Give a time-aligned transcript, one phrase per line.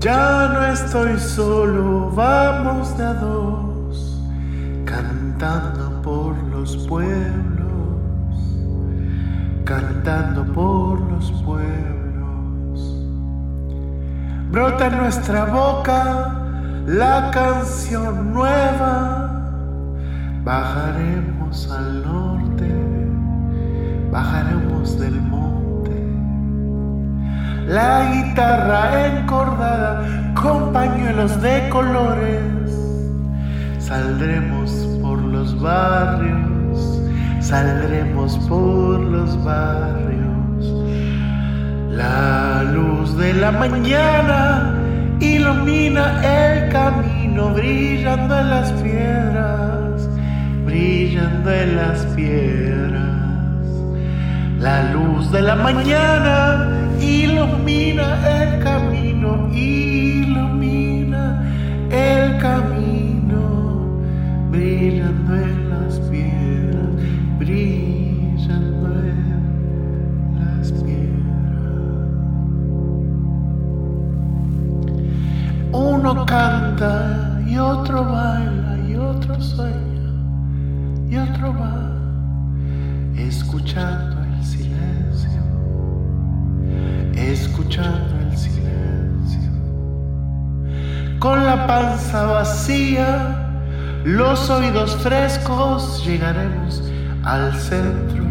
[0.00, 4.22] Ya no estoy solo, vamos de a dos,
[4.84, 8.36] cantando por los pueblos,
[9.64, 13.06] cantando por los pueblos.
[14.50, 16.34] Brota en nuestra boca
[16.86, 19.40] la canción nueva,
[20.44, 22.70] bajaremos al norte,
[24.12, 25.57] bajaremos del monte
[27.68, 32.42] la guitarra encordada con pañuelos de colores.
[33.78, 34.70] Saldremos
[35.02, 37.02] por los barrios,
[37.40, 40.64] saldremos por los barrios.
[41.90, 44.74] La luz de la mañana
[45.20, 50.08] ilumina el camino, brillando en las piedras,
[50.64, 53.08] brillando en las piedras.
[54.58, 57.27] La luz de la mañana ilumina
[75.72, 80.12] Uno canta y otro baila y otro sueña
[81.08, 81.92] y otro va
[83.16, 84.18] escuchando
[87.30, 89.50] escuchando el silencio.
[91.18, 93.62] Con la panza vacía,
[94.04, 96.82] los oídos frescos, llegaremos
[97.24, 98.27] al centro,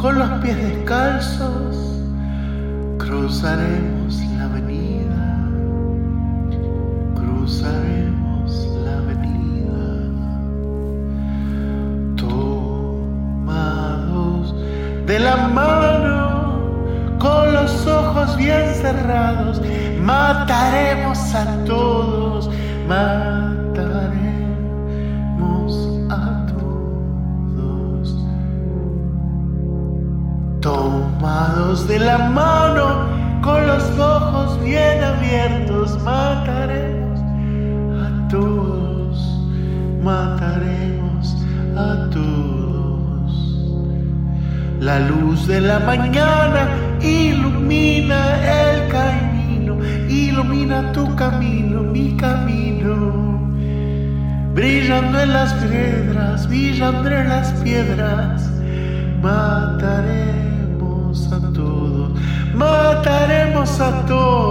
[0.00, 1.76] con los pies descalzos,
[2.98, 5.48] cruzaremos la avenida,
[7.14, 8.10] cruzaremos.
[15.10, 16.70] de la mano,
[17.18, 19.60] con los ojos bien cerrados,
[20.00, 22.48] mataremos a todos,
[22.86, 23.59] mataremos
[31.70, 33.06] De la mano,
[33.42, 37.20] con los ojos bien abiertos, mataremos
[37.94, 39.40] a todos,
[40.02, 41.36] mataremos
[41.76, 43.32] a todos.
[44.80, 46.70] La luz de la mañana
[47.00, 48.18] ilumina
[48.62, 53.38] el camino, ilumina tu camino, mi camino.
[54.54, 58.50] Brillando en las piedras, brillando en las piedras,
[59.22, 60.49] mataremos
[63.60, 64.49] mataremos a